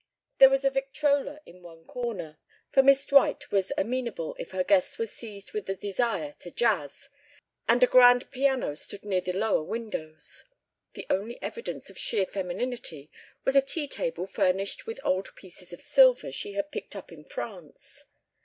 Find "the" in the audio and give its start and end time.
5.67-5.75, 9.21-9.31, 10.93-11.05